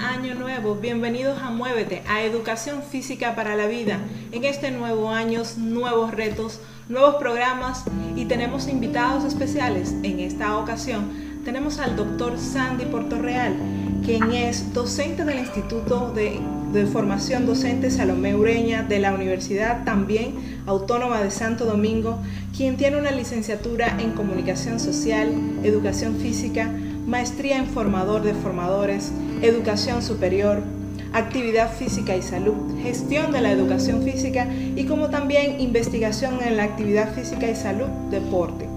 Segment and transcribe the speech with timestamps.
[0.00, 3.98] Año nuevo, bienvenidos a Muévete, a Educación Física para la Vida.
[4.30, 6.60] En este nuevo año, nuevos retos,
[6.90, 9.94] nuevos programas y tenemos invitados especiales.
[10.02, 11.10] En esta ocasión
[11.46, 13.54] tenemos al doctor Sandy Portorreal,
[14.04, 16.38] quien es docente del Instituto de,
[16.74, 22.18] de, Formación Docente Salomé Ureña de la Universidad también Autónoma de Santo Domingo,
[22.54, 26.70] quien tiene una licenciatura en Comunicación Social, Educación Física,
[27.06, 29.10] maestría en formador de formadores,
[29.42, 30.62] educación superior,
[31.12, 34.46] actividad física y salud, gestión de la educación física
[34.76, 38.68] y como también investigación en la actividad física y salud, deporte.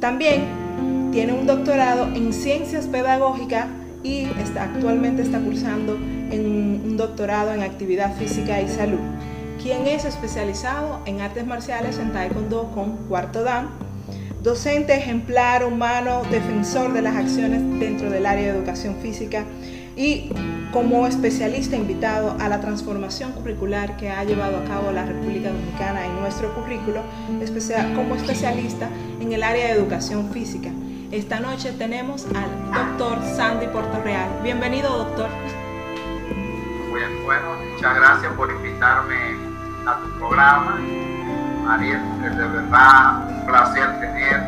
[0.00, 3.66] También tiene un doctorado en ciencias pedagógicas
[4.02, 8.98] y está, actualmente está cursando un doctorado en actividad física y salud,
[9.62, 13.68] quien es especializado en artes marciales en Taekwondo con cuarto dan
[14.42, 19.44] docente ejemplar, humano, defensor de las acciones dentro del área de educación física
[19.96, 20.30] y
[20.72, 26.04] como especialista invitado a la transformación curricular que ha llevado a cabo la República Dominicana
[26.04, 27.02] en nuestro currículo,
[27.94, 28.88] como especialista
[29.20, 30.70] en el área de educación física.
[31.12, 34.28] Esta noche tenemos al doctor Sandy Portorreal.
[34.42, 35.28] Bienvenido, doctor.
[37.24, 39.14] bueno, muchas gracias por invitarme
[39.86, 40.80] a tu programa
[41.68, 44.42] Ariel, es de verdad un placer tener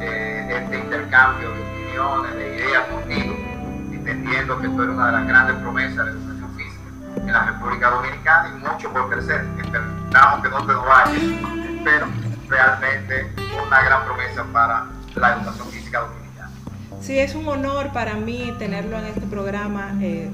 [0.00, 3.36] eh, este intercambio de opiniones, de ideas contigo,
[4.30, 7.46] entendiendo que tú eres una de las grandes promesas de la educación física en la
[7.46, 9.44] República Dominicana y mucho por crecer.
[9.60, 12.06] Esperamos que no te vayas, pero
[12.48, 13.32] realmente
[13.66, 16.50] una gran promesa para la educación física dominicana.
[17.00, 19.94] Sí, es un honor para mí tenerlo en este programa.
[20.00, 20.30] Eh,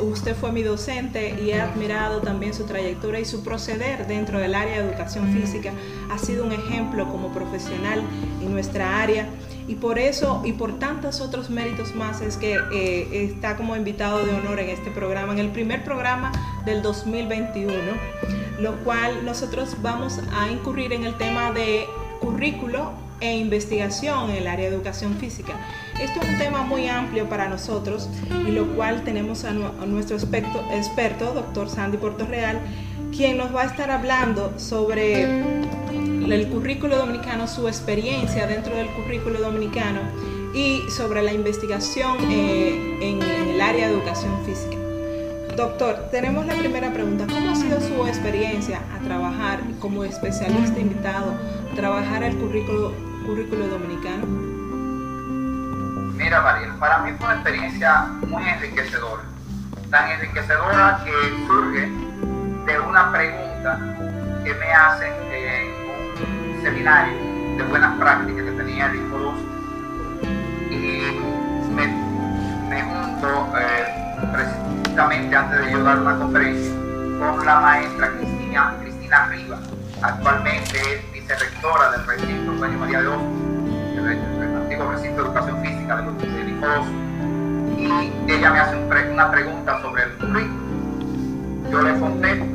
[0.00, 4.56] Usted fue mi docente y he admirado también su trayectoria y su proceder dentro del
[4.56, 5.70] área de educación física.
[6.10, 8.02] Ha sido un ejemplo como profesional
[8.42, 9.28] en nuestra área
[9.68, 14.24] y por eso y por tantos otros méritos más es que eh, está como invitado
[14.24, 16.32] de honor en este programa, en el primer programa
[16.64, 17.72] del 2021,
[18.60, 21.86] lo cual nosotros vamos a incurrir en el tema de
[22.20, 25.54] currículo e investigación en el área de educación física.
[26.00, 28.08] Esto es un tema muy amplio para nosotros
[28.46, 32.60] y lo cual tenemos a, nuestro experto, experto, doctor Sandy Portorreal,
[33.16, 35.65] quien nos va a estar hablando sobre
[36.32, 40.00] el currículo dominicano, su experiencia dentro del currículo dominicano
[40.54, 44.76] y sobre la investigación eh, en, el área de educación física.
[45.56, 47.26] Doctor, tenemos la primera pregunta.
[47.26, 51.34] ¿Cómo ha sido su experiencia a trabajar como especialista invitado,
[51.72, 52.92] a trabajar el currículo,
[53.70, 54.26] dominicano?
[56.16, 59.22] Mira, Mariel, para mí fue una experiencia muy enriquecedora.
[59.90, 61.12] Tan enriquecedora que
[61.46, 61.88] surge
[62.66, 63.78] de una pregunta
[64.44, 65.85] que me hacen en un
[66.66, 67.14] seminario
[67.56, 69.34] de buenas prácticas que tenía el Info
[70.68, 71.20] Y
[71.70, 76.72] me, junto eh, antes de yo dar una conferencia
[77.20, 79.60] con la maestra Cristina, Cristina Rivas,
[80.02, 86.02] actualmente es vicerrectora del recinto Doña María de el, antiguo recinto de educación física de
[86.02, 86.26] los de
[87.78, 91.70] y ella me hace una pregunta sobre el currículum.
[91.70, 92.46] Yo le contesto,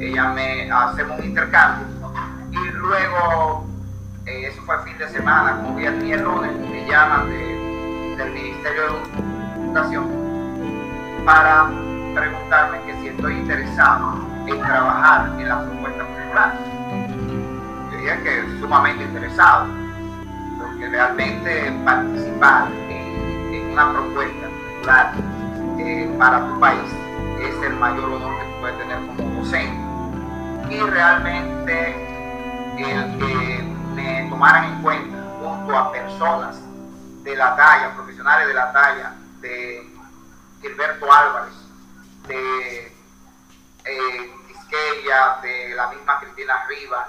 [0.00, 1.91] ella me hace un intercambio
[2.92, 3.64] luego,
[4.26, 8.32] eh, eso fue el fin de semana, como viernes y el lunes, me llaman del
[8.32, 10.10] Ministerio de Educación
[11.24, 11.70] para
[12.14, 16.54] preguntarme que si estoy interesado en trabajar en la propuesta curricular.
[17.90, 19.68] Yo dije que sumamente interesado,
[20.58, 25.12] porque realmente participar en, una propuesta curricular
[25.78, 26.92] eh, para tu país
[27.40, 29.80] es el mayor honor que puedes tener como docente.
[30.68, 32.11] Y realmente
[32.78, 33.62] el que
[33.94, 36.56] me tomaran en cuenta junto a personas
[37.22, 39.92] de la talla, profesionales de la talla de
[40.60, 41.54] Gilberto Álvarez,
[42.28, 42.92] de
[43.84, 44.32] eh,
[45.42, 47.08] de la misma Cristina Rivas,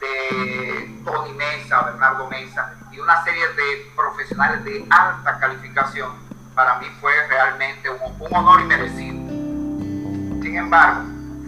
[0.00, 6.12] de Tony Mesa, Bernardo Mesa y una serie de profesionales de alta calificación,
[6.54, 9.16] para mí fue realmente un, un honor y merecido.
[10.42, 11.02] Sin embargo,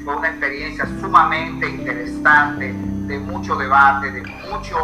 [0.04, 2.74] fue una experiencia sumamente interesante,
[3.08, 4.76] de mucho debate, de mucho,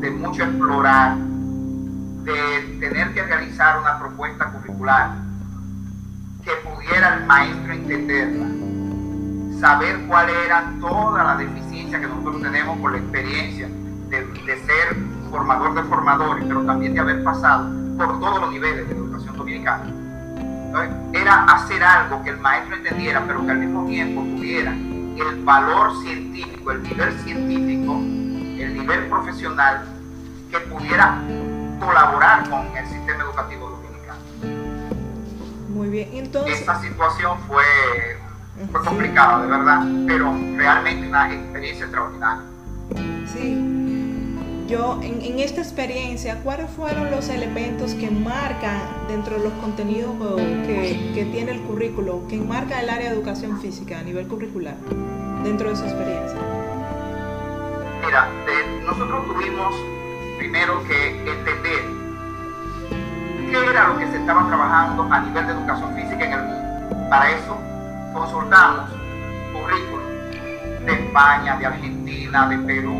[0.00, 5.12] de mucho explorar, de tener que realizar una propuesta curricular
[6.44, 8.46] que pudiera el maestro entenderla,
[9.58, 13.68] saber cuáles eran todas las deficiencias que nosotros tenemos por la experiencia
[14.10, 14.26] de,
[14.66, 14.96] ser
[15.30, 19.84] formador de formadores, pero también de haber pasado por todos los niveles de educación dominicana.
[19.86, 25.42] Entonces, era hacer algo que el maestro entendiera, pero que al mismo tiempo tuviera el
[25.44, 26.25] valor científico,
[26.70, 29.84] el nivel científico, el nivel profesional
[30.50, 31.18] que pudiera
[31.80, 33.80] colaborar con el sistema educativo
[35.68, 36.60] Muy bien, entonces...
[36.60, 37.64] Esa situación fue,
[38.70, 42.42] fue complicada, de verdad, pero realmente una experiencia extraordinaria.
[43.32, 49.52] Sí, yo en, en, esta experiencia, ¿cuáles fueron los elementos que marcan dentro de los
[49.54, 50.16] contenidos
[50.66, 54.76] que, que, tiene el currículo, que marca el área de educación física a nivel curricular,
[55.44, 56.55] dentro de su experiencia?
[58.06, 58.28] Mira,
[58.84, 59.74] nosotros tuvimos
[60.38, 61.82] primero que entender
[63.50, 67.08] qué era lo que se estaba trabajando a nivel de educación física en el mundo.
[67.10, 67.58] Para eso
[68.12, 68.90] consultamos
[69.52, 70.04] currículum
[70.86, 72.94] de España, de Argentina, de Perú,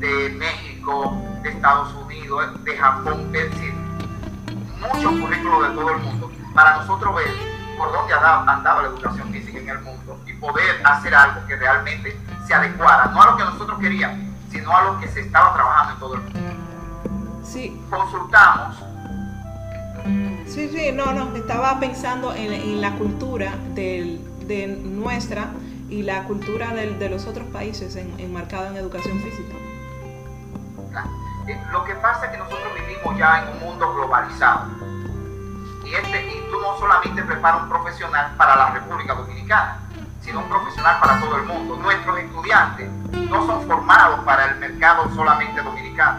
[0.00, 3.72] de México, de Estados Unidos, de Japón, es decir,
[4.80, 7.30] muchos currículos de todo el mundo, para nosotros ver
[7.78, 12.14] por dónde andaba la educación física en el mundo y poder hacer algo que realmente
[12.50, 14.18] se adecuara, no a lo que nosotros queríamos,
[14.50, 16.40] sino a lo que se estaba trabajando en todo el mundo.
[17.44, 17.80] Sí.
[17.88, 18.76] Consultamos
[20.46, 25.50] Sí, sí, no, no, estaba pensando en, la cultura de nuestra
[25.88, 29.54] y la cultura de los otros países enmarcada en, educación física.
[31.46, 34.66] Eh, lo que pasa es que nosotros vivimos ya en un mundo globalizado.
[35.94, 39.78] Este, y tú no solamente preparas un profesional para la República Dominicana,
[40.20, 41.76] sino un profesional para todo el mundo.
[41.76, 42.90] Nuestros estudiantes
[43.28, 46.18] no son formados para el mercado solamente dominicano,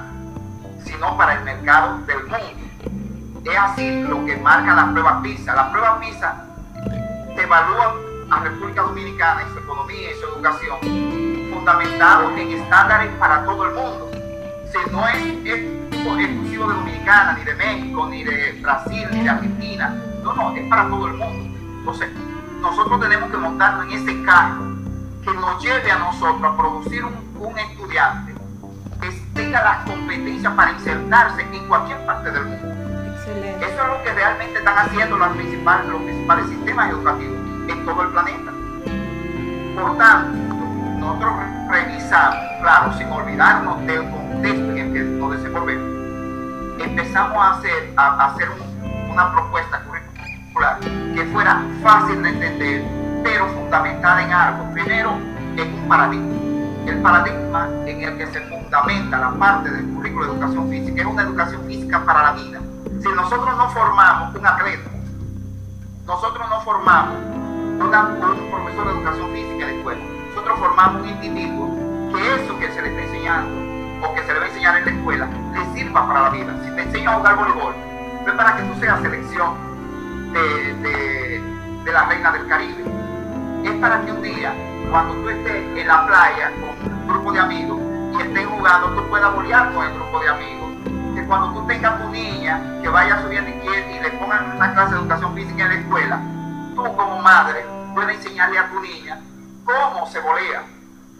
[0.83, 3.49] sino para el mercado del mundo.
[3.49, 5.55] Es así lo que marca la prueba PISA.
[5.55, 6.45] La prueba PISA
[7.35, 7.95] te evalúa
[8.29, 10.77] a República Dominicana y su economía y su educación
[11.53, 14.11] fundamentado en estándares para todo el mundo.
[14.71, 15.80] Si no es,
[16.19, 19.95] exclusivo de Dominicana, ni de México, ni de Brasil, ni de Argentina.
[20.23, 21.57] No, no, es para todo el mundo.
[21.79, 22.09] Entonces,
[22.61, 24.71] nosotros tenemos que montarnos en ese carro
[25.23, 28.33] que nos lleve a nosotros a producir un, un estudiante
[29.01, 32.81] que tenga las competencias para insertarse en cualquier parte del mundo.
[33.61, 37.37] Eso es lo que realmente están haciendo los principales, los principales sistemas educativos
[37.67, 38.51] en todo el planeta.
[39.79, 40.37] Por tanto,
[40.99, 41.33] nosotros
[41.69, 45.90] revisamos, claro, sin olvidarnos del contexto en el que nos desenvolvemos,
[46.79, 48.49] empezamos a hacer, a, hacer
[49.09, 52.83] una propuesta curricular que fuera fácil de entender,
[53.23, 54.73] pero fundamentada en algo.
[54.73, 55.11] Primero,
[55.57, 56.37] en un paradigma.
[56.87, 61.07] El paradigma en el que se fundamenta la parte del currículo de educación física es
[61.07, 62.59] una educación física para la vida
[63.01, 64.89] si nosotros no formamos un atleta,
[66.05, 67.15] nosotros no formamos
[67.79, 71.69] un profesor de educación física la escuela, nosotros formamos un individuo
[72.13, 74.85] que eso que se le está enseñando o que se le va a enseñar en
[74.85, 75.29] la escuela
[75.73, 76.53] sirva para la vida.
[76.63, 77.73] Si te enseño a jugar voleibol,
[78.25, 79.53] no es para que tú seas selección
[80.33, 81.41] de,
[81.83, 82.83] de la reina del Caribe.
[83.63, 84.53] Es para que un día,
[84.89, 87.79] cuando tú estés en la playa con un grupo de amigos
[88.13, 90.71] y estén jugando, tú puedas bolear con el grupo de amigos
[91.15, 94.95] que cuando tú tengas tu niña que vaya subiendo y, y le pongan una clase
[94.95, 96.21] de educación física en la escuela,
[96.75, 99.19] tú como madre puedes enseñarle a tu niña
[99.65, 100.63] cómo se volea,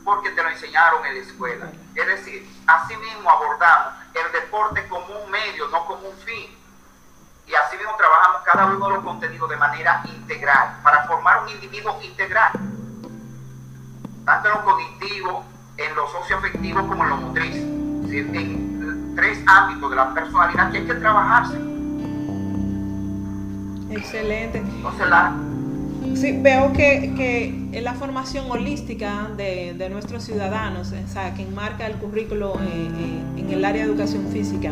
[0.04, 1.72] porque te lo enseñaron en la escuela.
[1.96, 6.58] Es decir, así mismo abordamos el deporte como un medio, no como un fin.
[7.48, 11.50] Y así mismo trabajamos cada uno de los contenidos de manera integral, para formar un
[11.50, 12.52] individuo integral,
[14.26, 15.46] tanto en lo cognitivo,
[15.78, 17.56] en lo socioafectivo como en lo motriz.
[17.56, 21.56] En, tres ámbitos de la personalidad que hay que trabajarse.
[23.90, 24.60] Excelente.
[24.60, 25.34] Entonces la...
[26.16, 31.44] Sí, veo que, que es la formación holística de, de nuestros ciudadanos, o sea, que
[31.44, 34.72] enmarca el currículo en, en, el área de educación física.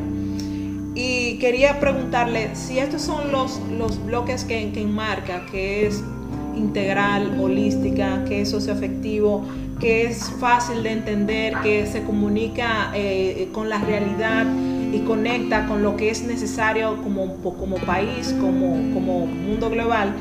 [0.95, 6.03] Y quería preguntarle si estos son los, los bloques que, que enmarca, que es
[6.55, 9.45] integral, holística, que es socioafectivo,
[9.79, 14.45] que es fácil de entender, que se comunica eh, con la realidad
[14.91, 20.13] y conecta con lo que es necesario como, como país, como, como mundo global.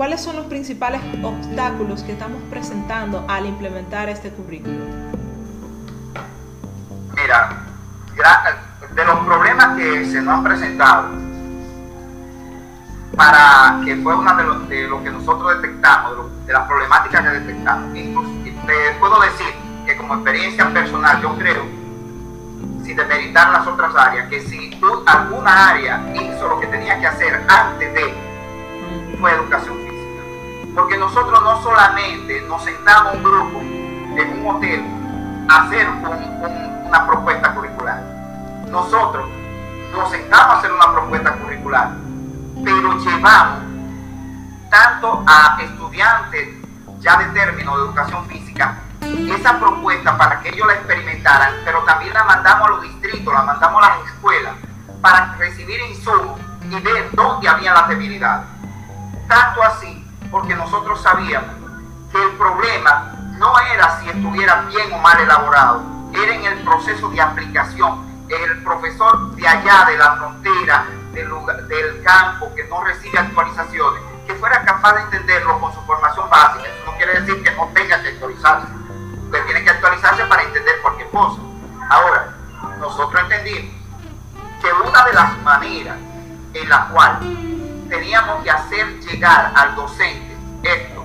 [0.00, 4.86] ¿Cuáles son los principales obstáculos que estamos presentando al implementar este currículo?
[7.14, 7.66] Mira,
[8.94, 11.08] de los problemas que se nos han presentado,
[13.14, 14.36] para que fue una
[14.70, 17.94] de lo que nosotros detectamos, de, las problemáticas que detectamos.
[17.94, 19.54] Incluso, te puedo decir
[19.84, 21.64] que como experiencia personal, yo creo,
[22.84, 27.44] sin demeritar las otras áreas, que si alguna área hizo lo que tenía que hacer
[27.46, 28.30] antes de,
[29.20, 29.89] fue educación física.
[30.80, 34.82] Porque nosotros no solamente nos sentamos un grupo en un hotel
[35.46, 35.86] a hacer
[36.86, 38.02] una propuesta curricular.
[38.70, 39.28] Nosotros
[39.92, 41.90] nos sentamos a hacer una propuesta curricular,
[42.64, 43.62] pero llevamos
[44.70, 46.48] tanto a estudiantes
[47.00, 52.14] ya de término de educación física, esa propuesta para que ellos la experimentaran, pero también
[52.14, 54.54] la mandamos a los distritos, la mandamos a las escuelas
[55.02, 58.46] para recibir insumos y ver dónde había las debilidades.
[59.28, 59.99] Tanto así,
[60.30, 61.54] porque nosotros sabíamos
[62.12, 65.82] que el problema no era si estuviera bien o mal elaborado,
[66.12, 68.08] era en el proceso de aplicación.
[68.28, 74.62] El profesor de allá, de la frontera, del, campo, que no recibe actualizaciones, que fuera
[74.64, 76.64] capaz de entenderlo con su formación básica.
[76.64, 78.68] Eso no quiere decir que no tenga que actualizarse,
[79.32, 81.40] que tiene que actualizarse para entender cualquier cosa.
[81.88, 82.34] Ahora,
[82.78, 83.74] nosotros entendimos
[84.62, 85.96] que una de las maneras
[86.54, 87.18] en la cual
[87.90, 90.30] teníamos que hacer llegar al docente
[90.62, 91.04] esto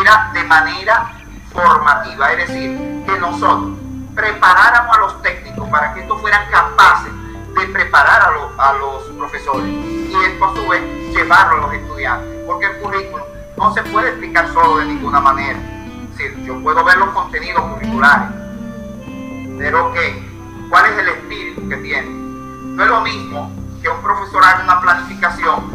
[0.00, 1.12] era de manera
[1.52, 3.78] formativa, es decir, que nosotros
[4.14, 7.12] preparáramos a los técnicos para que estos fueran capaces
[7.58, 8.22] de preparar
[8.58, 10.82] a, los profesores y esto a su vez
[11.14, 13.26] llevarlo a los estudiantes, porque el currículum
[13.56, 15.58] no se puede explicar solo de ninguna manera.
[16.18, 18.28] Es yo puedo ver los contenidos curriculares,
[19.58, 20.22] pero ¿qué?
[20.70, 22.08] ¿Cuál es el espíritu que tiene?
[22.08, 25.73] No es lo mismo que un profesor haga una planificación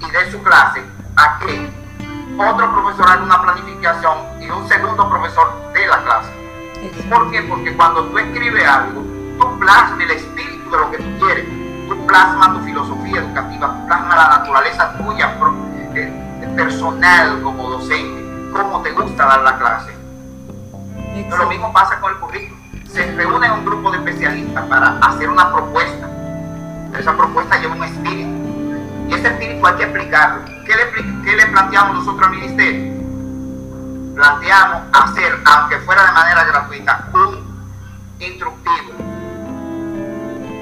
[0.00, 0.82] y dé su clase
[1.16, 1.70] a que
[2.38, 6.30] otro profesor haga una planificación y un segundo profesor dé la clase.
[7.08, 7.42] ¿Por qué?
[7.42, 9.02] Porque cuando tú escribes algo,
[9.38, 11.46] tú plasmas el espíritu de lo que tú quieres,
[11.88, 15.36] tú plasmas tu filosofía educativa, tú plasmas la naturaleza tuya
[15.94, 19.96] eh, personal como docente, cómo te gusta dar la clase.
[21.24, 22.60] Pero lo mismo pasa con el currículum.
[22.86, 26.08] Se reúne un grupo de especialistas para hacer una propuesta.
[26.98, 28.35] Esa propuesta lleva un espíritu.
[29.08, 30.44] Y ese espíritu hay que explicarlo.
[30.64, 32.92] ¿Qué le, qué le planteamos nosotros al ministerio?
[34.14, 37.46] Planteamos hacer, aunque fuera de manera gratuita, un
[38.18, 38.92] instructivo.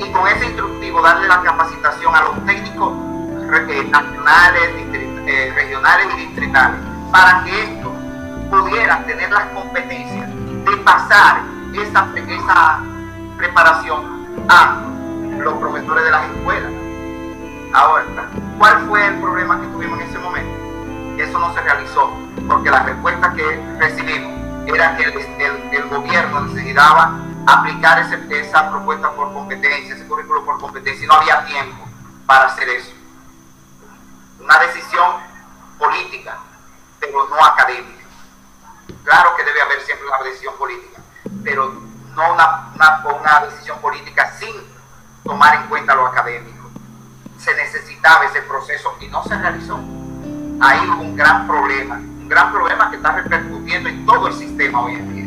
[0.00, 2.92] Y con ese instructivo darle la capacitación a los técnicos
[3.90, 4.70] nacionales,
[5.26, 6.80] eh, regionales y distritales,
[7.12, 7.92] para que estos
[8.50, 11.40] pudieran tener las competencias de pasar
[11.74, 12.80] esa, esa
[13.36, 14.82] preparación a
[15.38, 16.83] los profesores de las escuelas.
[17.74, 18.04] Ahora,
[18.56, 21.20] ¿cuál fue el problema que tuvimos en ese momento?
[21.20, 22.08] Eso no se realizó,
[22.46, 24.32] porque la respuesta que recibimos
[24.68, 31.08] era que el, gobierno necesitaba aplicar esa propuesta por competencia, ese currículo por competencia, y
[31.08, 31.84] no había tiempo
[32.26, 32.92] para hacer eso.
[34.38, 35.16] Una decisión
[35.76, 36.38] política,
[37.00, 38.04] pero no académica.
[39.02, 41.02] Claro que debe haber siempre una decisión política,
[41.42, 41.74] pero
[42.14, 44.54] no una decisión política sin
[45.24, 46.53] tomar en cuenta lo académico.
[47.44, 49.78] Se necesitaba ese proceso y no se realizó.
[50.60, 54.82] Ahí hubo un gran problema, un gran problema que está repercutiendo en todo el sistema
[54.82, 55.26] hoy en día.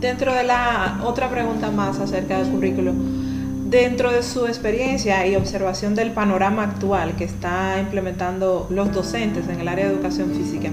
[0.00, 5.94] Dentro de la otra pregunta más acerca del currículo, dentro de su experiencia y observación
[5.94, 10.70] del panorama actual que está implementando los docentes en el área de educación física,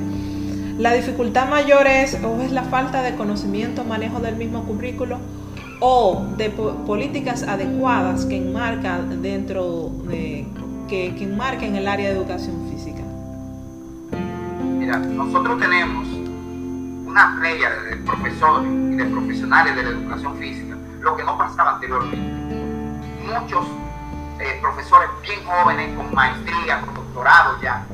[0.78, 5.20] la dificultad mayor es o es la falta de conocimiento, manejo del mismo currículo
[5.82, 10.48] o de po políticas adecuadas que enmarcan dentro de
[10.88, 13.02] que, que enmarquen el área de educación física.
[14.78, 16.08] Mira, nosotros tenemos
[17.08, 21.76] una playa de profesores y de profesionales de la educación física, lo que no pasaba
[21.76, 22.18] anteriormente.
[23.26, 23.66] Muchos
[24.40, 27.86] eh, profesores bien jóvenes, con maestría, con doctorado ya,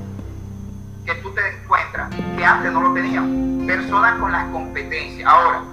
[1.05, 3.63] que tú te encuentras que antes no lo tenían.
[3.65, 5.27] Personas con las competencias.
[5.27, 5.63] Ahora,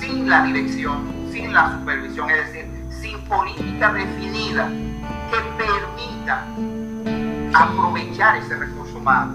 [0.00, 4.68] sin la dirección, la supervisión, es decir, sin política definida
[5.30, 6.44] que permita
[7.54, 9.32] aprovechar ese recurso humano.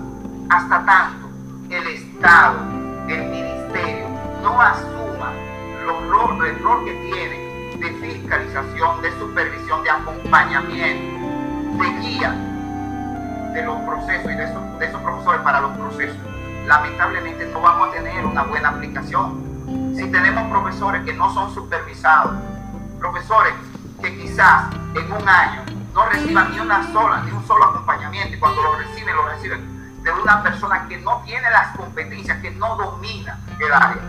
[0.50, 1.30] Hasta tanto
[1.70, 2.60] el Estado,
[3.08, 4.08] el Ministerio,
[4.42, 5.32] no asuma
[5.86, 12.50] los rol, el rol que tiene de fiscalización, de supervisión, de acompañamiento, de guía
[13.54, 16.18] de los procesos y de esos profesores para los procesos,
[16.66, 19.53] lamentablemente no vamos a tener una buena aplicación.
[19.66, 22.36] Si tenemos profesores que no son supervisados,
[23.00, 23.54] profesores
[24.02, 28.40] que quizás en un año no reciban ni una sola, ni un solo acompañamiento, y
[28.40, 32.76] cuando lo reciben, lo reciben de una persona que no tiene las competencias, que no
[32.76, 34.02] domina el área.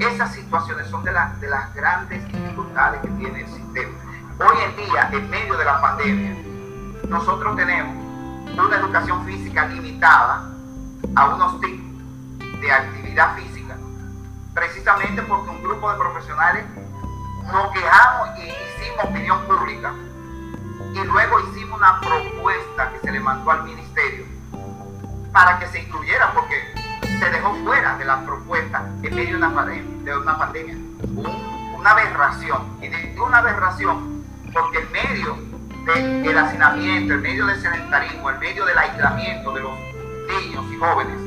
[0.00, 3.92] Esas situaciones son de, la, de las grandes dificultades que tiene el sistema.
[4.40, 6.36] Hoy en día, en medio de la pandemia,
[7.08, 7.94] nosotros tenemos
[8.58, 10.50] una educación física limitada
[11.14, 13.51] a unos tips de actividad física,
[14.54, 16.64] precisamente porque un grupo de profesionales
[17.52, 19.92] nos quejamos y hicimos opinión pública.
[20.94, 24.26] Y luego hicimos una propuesta que se le mandó al ministerio
[25.32, 29.54] para que se incluyera porque se dejó fuera de la propuesta en medio de una
[29.54, 30.74] pandemia, de una pandemia.
[30.74, 32.78] Un, una aberración.
[32.82, 35.36] Y de una aberración porque en medio
[36.22, 39.72] del hacinamiento, en medio del sedentarismo, en medio del aislamiento de los
[40.28, 41.18] niños y jóvenes,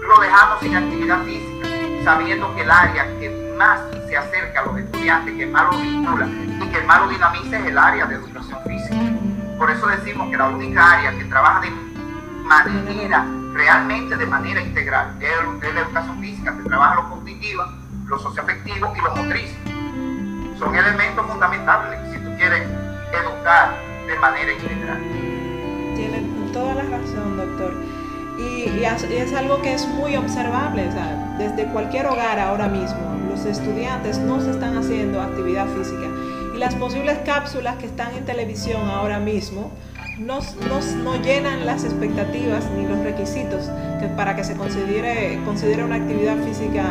[0.00, 1.68] lo dejamos sin actividad física,
[2.04, 6.26] sabiendo que el área que más se acerca a los estudiantes, que más lo vincula
[6.26, 8.96] y que más lo dinamiza es el área de educación física.
[9.58, 11.70] Por eso decimos que la única área que trabaja de
[12.44, 15.16] manera, realmente de manera integral.
[15.20, 17.64] Es la educación física que trabaja lo cognitivo,
[18.06, 19.56] lo socioafectivo y lo motriz.
[20.58, 22.68] Son elementos fundamentales si tú quieres
[23.12, 23.74] educar
[24.06, 25.00] de manera integral.
[25.96, 28.03] Tiene toda la razón, doctor.
[28.38, 30.88] Y, es, algo que es muy observable,
[31.38, 32.98] desde cualquier hogar ahora mismo,
[33.30, 36.08] los estudiantes no se están haciendo actividad física
[36.54, 39.72] y las posibles cápsulas que están en televisión ahora mismo
[40.18, 40.38] no,
[41.02, 43.68] no, llenan las expectativas ni los requisitos
[44.16, 46.84] para que se considere, considere una actividad física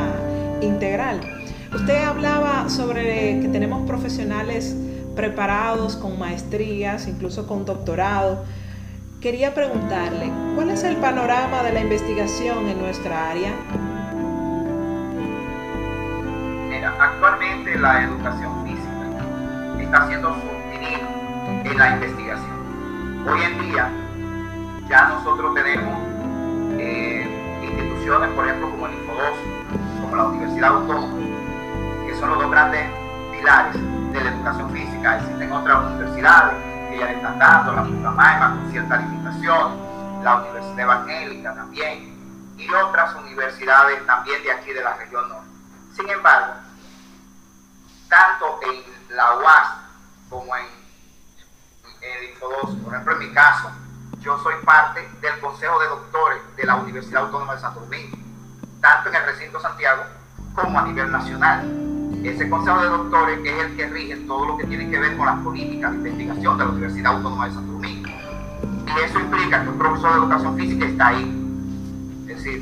[0.62, 1.22] integral.
[1.74, 4.76] Usted hablaba sobre que tenemos profesionales
[5.16, 8.44] preparados con maestrías, incluso con doctorado.
[9.24, 13.54] Quería preguntarle, ¿cuál es el panorama de la investigación en nuestra área?
[16.68, 21.08] Mira, actualmente la educación física está siendo sostenida
[21.64, 23.26] en la investigación.
[23.26, 23.90] Hoy en día
[24.90, 25.98] ya nosotros tenemos
[26.78, 27.26] eh,
[27.64, 29.38] instituciones, por ejemplo, como el INFODOS,
[30.02, 31.14] como la Universidad Autónoma,
[32.06, 32.90] que son los dos grandes
[33.32, 33.74] pilares
[34.12, 35.20] de la educación física.
[35.20, 36.63] Existen otras universidades
[37.06, 44.42] ya están dando, la con cierta limitación, la Universidad Evangélica también, y otras universidades también
[44.44, 45.50] de aquí de la región norte.
[45.96, 46.54] Sin embargo,
[48.10, 49.68] tanto en la UAS
[50.30, 50.66] como en
[52.02, 53.72] el Info2, por ejemplo, en mi caso,
[54.20, 58.18] yo soy parte del Consejo de Doctores de la Universidad Autónoma de Santo Domingo,
[58.82, 60.04] tanto en el recinto Santiago
[60.56, 61.93] como a nivel nacional.
[62.24, 65.26] Ese Consejo de Doctores es el que rige todo lo que tiene que ver con
[65.26, 68.10] las políticas de investigación de la Universidad Autónoma de Santo Domingo.
[68.10, 72.26] Y eso implica que un profesor de educación física está ahí.
[72.28, 72.62] Es decir,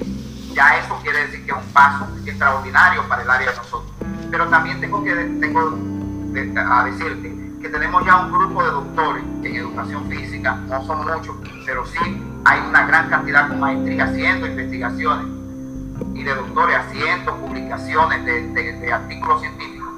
[0.54, 3.92] ya eso quiere decir que es un paso extraordinario para el área de nosotros.
[4.30, 5.78] Pero también tengo que tengo
[6.58, 11.36] a decirte que tenemos ya un grupo de doctores en educación física, no son muchos,
[11.66, 12.00] pero sí
[12.46, 15.41] hay una gran cantidad con maestría haciendo investigaciones
[16.14, 19.94] y de doctores haciendo publicaciones de, artículos científicos,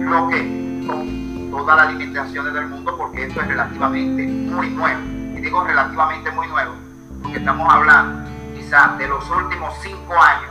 [0.00, 5.00] lo que con todas las limitaciones del mundo, porque esto es relativamente muy nuevo.
[5.36, 6.74] Y digo relativamente muy nuevo,
[7.22, 10.50] porque estamos hablando quizás de los últimos cinco años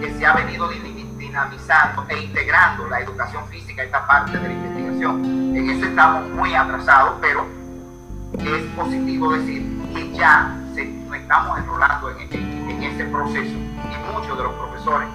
[0.00, 0.68] que se ha venido
[1.18, 5.24] dinamizando e integrando la educación física, esta parte de la investigación.
[5.56, 7.46] En eso estamos muy atrasados, pero
[8.38, 10.82] es positivo decir que ya se,
[11.16, 15.08] estamos enrolando en, en, ese proceso y muchos de los profesores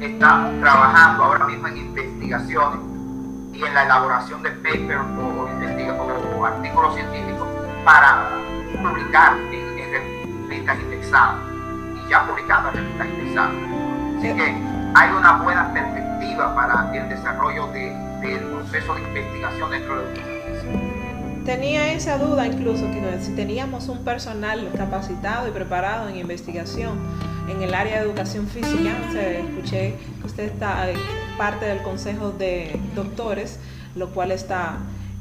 [0.00, 2.80] estamos trabajando ahora mismo en investigaciones
[3.52, 7.48] y en la elaboración de papers o, o, artículos científicos
[7.84, 8.30] para
[8.82, 11.36] publicar en, en revistas indexadas
[12.04, 13.54] y ya publicando en revistas indexadas.
[14.18, 14.56] Así que
[14.94, 21.03] hay una buena perspectiva para el desarrollo del proceso de investigación dentro de la
[21.44, 26.98] Tenía esa duda incluso que si teníamos un personal capacitado y preparado en investigación
[27.50, 30.86] en el área de educación física, escuché que usted está
[31.36, 33.58] parte del consejo de doctores,
[33.94, 34.78] lo cual está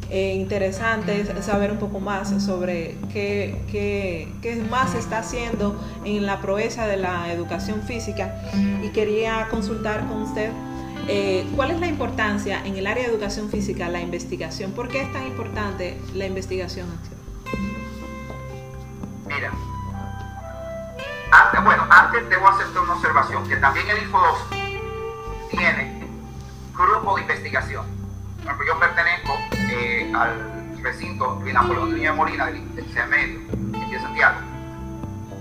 [0.10, 6.26] eh, interesante saber un poco más sobre qué, qué, qué, más se está haciendo en
[6.26, 8.34] la proeza de la educación física.
[8.82, 10.52] Y quería consultar con usted
[11.08, 14.72] eh, cuál es la importancia en el área de educación física, la investigación.
[14.72, 16.88] ¿Por qué es tan importante la investigación?
[19.28, 19.52] Mira,
[21.32, 26.08] antes, bueno, antes debo hacerte una observación que también el Info 2 tiene
[26.74, 27.86] grupo de investigación.
[28.46, 33.40] Yo pertenezco eh, al recinto de Napoleón de Molina del Instituto Medio,
[33.90, 34.38] de Santiago,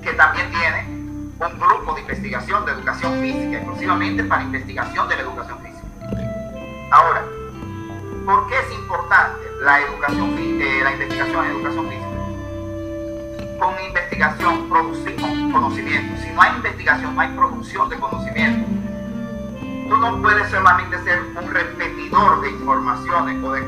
[0.03, 1.02] que también tiene
[1.49, 5.83] un grupo de investigación de educación física, exclusivamente para investigación de la educación física.
[6.93, 7.25] Ahora,
[8.25, 12.07] ¿por qué es importante la, educación, eh, la investigación en educación física?
[13.59, 16.23] Con investigación producimos conocimiento.
[16.23, 18.69] Si no hay investigación, no hay producción de conocimiento.
[19.89, 23.63] Tú no puedes solamente ser un repetidor de informaciones o de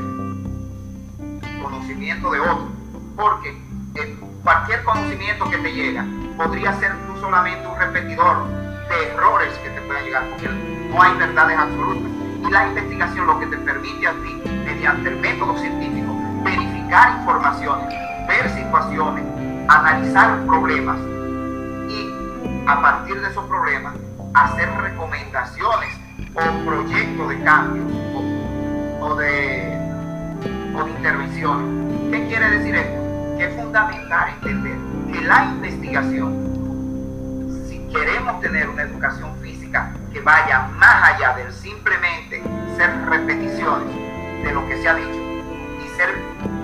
[1.61, 2.69] conocimiento de otro,
[3.15, 3.49] porque
[3.95, 6.05] eh, cualquier conocimiento que te llega
[6.37, 8.47] podría ser solamente un repetidor
[8.87, 12.11] de errores que te puedan llegar, porque no hay verdades absolutas.
[12.47, 17.87] Y la investigación lo que te permite a ti, mediante el método científico, verificar informaciones,
[18.27, 19.25] ver situaciones,
[19.67, 20.97] analizar problemas
[21.89, 22.09] y
[22.67, 23.95] a partir de esos problemas
[24.35, 25.97] hacer recomendaciones
[26.35, 27.83] o proyectos de cambio
[29.01, 29.75] o de
[30.75, 32.11] con intervención.
[32.11, 33.37] ¿Qué quiere decir esto?
[33.37, 34.77] Que es fundamental entender
[35.11, 36.54] que la investigación,
[37.95, 42.43] queremos tener una educación física que vaya más allá del simplemente
[42.75, 43.95] ser repeticiones
[44.43, 45.19] de lo que se ha dicho
[45.83, 46.09] y, ser,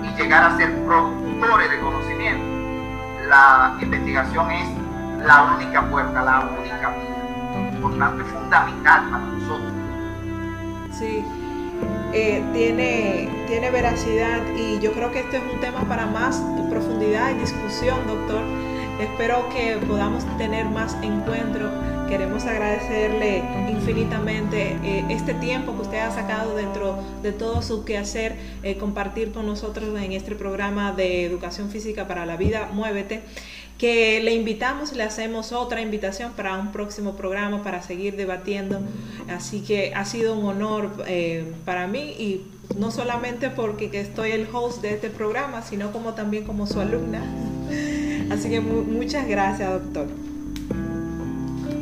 [0.02, 2.44] y llegar a ser productores de conocimiento,
[3.28, 4.68] la investigación es
[5.24, 7.80] la única puerta, la única vía.
[7.80, 9.72] Por tanto, fundamental para nosotros.
[10.90, 11.24] Sí.
[12.12, 17.30] Eh, tiene, tiene veracidad y yo creo que este es un tema para más profundidad
[17.30, 18.42] y discusión, doctor.
[19.00, 21.70] Espero que podamos tener más encuentros.
[22.08, 28.36] Queremos agradecerle infinitamente eh, este tiempo que usted ha sacado dentro de todo su quehacer,
[28.62, 33.22] eh, compartir con nosotros en este programa de educación física para la vida, Muévete
[33.82, 38.78] que le invitamos, le hacemos otra invitación para un próximo programa para seguir debatiendo.
[39.28, 42.42] Así que ha sido un honor eh, para mí y
[42.78, 47.24] no solamente porque estoy el host de este programa, sino como también como su alumna.
[48.32, 50.06] Así que muchas gracias, doctor.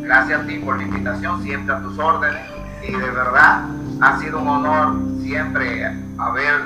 [0.02, 2.40] Gracias a ti por la invitación, siempre a tus órdenes.
[2.82, 3.66] Y de verdad
[4.00, 5.86] ha sido un honor siempre
[6.18, 6.62] haber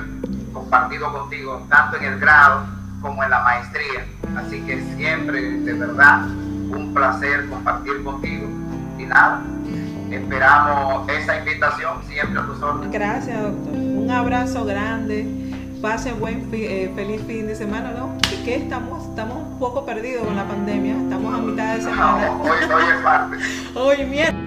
[0.51, 2.65] compartido contigo, tanto en el grado
[2.99, 4.05] como en la maestría.
[4.35, 8.47] Así que siempre, de verdad, un placer compartir contigo.
[8.97, 9.43] Y nada,
[10.09, 12.91] esperamos esa invitación siempre a tus órdenes.
[12.91, 13.73] Gracias, doctor.
[13.73, 15.45] Un abrazo grande
[15.79, 18.17] pase buen eh, feliz fin de semana, ¿no?
[18.33, 19.04] ¿Y qué estamos?
[19.15, 22.31] Estamos un poco perdidos con la pandemia, estamos a mitad de semana.
[22.31, 23.37] hoy, hoy es parte.
[23.73, 24.44] hoy miércoles.